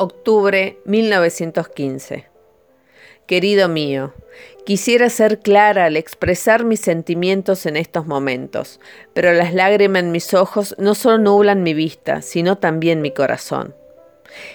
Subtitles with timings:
[0.00, 2.26] Octubre 1915.
[3.26, 4.14] Querido mío,
[4.64, 8.78] quisiera ser clara al expresar mis sentimientos en estos momentos,
[9.12, 13.74] pero las lágrimas en mis ojos no solo nublan mi vista, sino también mi corazón.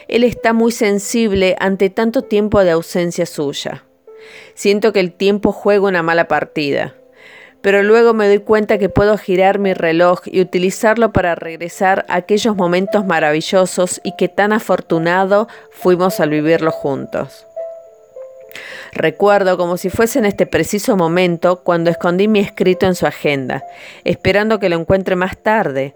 [0.07, 3.83] Él está muy sensible ante tanto tiempo de ausencia suya.
[4.53, 6.95] Siento que el tiempo juega una mala partida
[7.63, 12.15] pero luego me doy cuenta que puedo girar mi reloj y utilizarlo para regresar a
[12.17, 17.47] aquellos momentos maravillosos y que tan afortunado fuimos al vivirlo juntos.
[18.91, 23.63] Recuerdo como si fuese en este preciso momento cuando escondí mi escrito en su agenda,
[24.03, 25.95] esperando que lo encuentre más tarde,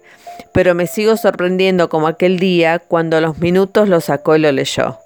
[0.53, 4.53] pero me sigo sorprendiendo como aquel día cuando a los minutos lo sacó y lo
[4.53, 4.99] leyó.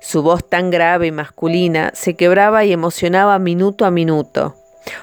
[0.00, 4.56] Su voz tan grave y masculina se quebraba y emocionaba minuto a minuto.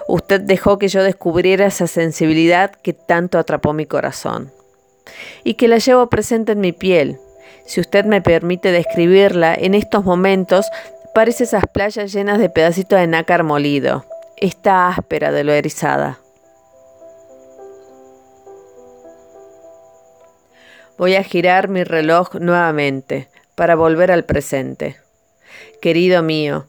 [0.08, 4.52] Usted dejó que yo descubriera esa sensibilidad que tanto atrapó mi corazón
[5.44, 7.20] y que la llevo presente en mi piel.
[7.66, 10.70] Si usted me permite describirla, en estos momentos
[11.14, 14.06] parece esas playas llenas de pedacitos de nácar molido.
[14.38, 16.20] Está áspera de lo erizada.
[20.98, 24.98] Voy a girar mi reloj nuevamente para volver al presente.
[25.82, 26.68] Querido mío,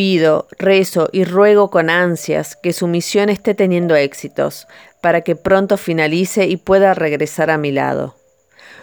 [0.00, 4.66] Pido, rezo y ruego con ansias que su misión esté teniendo éxitos,
[5.02, 8.14] para que pronto finalice y pueda regresar a mi lado.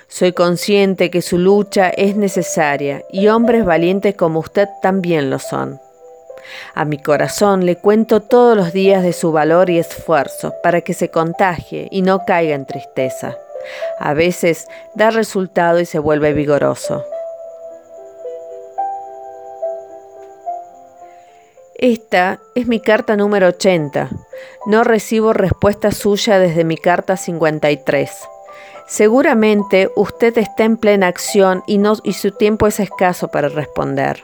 [0.08, 5.80] Soy consciente que su lucha es necesaria y hombres valientes como usted también lo son.
[6.76, 10.94] A mi corazón le cuento todos los días de su valor y esfuerzo para que
[10.94, 13.36] se contagie y no caiga en tristeza.
[13.98, 17.04] A veces da resultado y se vuelve vigoroso.
[21.80, 24.10] Esta es mi carta número 80.
[24.66, 28.10] No recibo respuesta suya desde mi carta 53.
[28.88, 34.24] Seguramente usted está en plena acción y, y su tiempo es escaso para responder.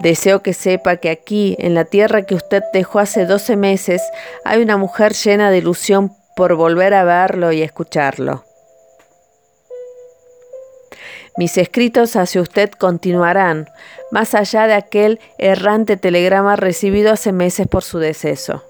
[0.00, 4.02] Deseo que sepa que aquí, en la tierra que usted dejó hace 12 meses,
[4.44, 8.45] hay una mujer llena de ilusión por volver a verlo y escucharlo.
[11.36, 13.68] Mis escritos hacia usted continuarán,
[14.10, 18.64] más allá de aquel errante telegrama recibido hace meses por su deceso.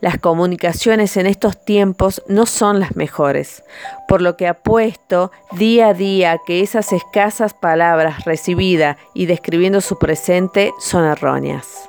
[0.00, 3.62] Las comunicaciones en estos tiempos no son las mejores,
[4.08, 9.96] por lo que apuesto día a día que esas escasas palabras recibidas y describiendo su
[9.98, 11.88] presente son erróneas.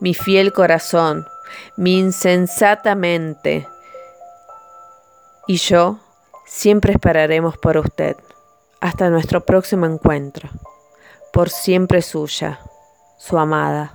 [0.00, 1.28] Mi fiel corazón,
[1.76, 3.66] mi insensatamente.
[5.46, 5.98] Y yo
[6.46, 8.16] siempre esperaremos por usted.
[8.80, 10.48] Hasta nuestro próximo encuentro.
[11.32, 12.60] Por siempre suya,
[13.18, 13.92] su amada.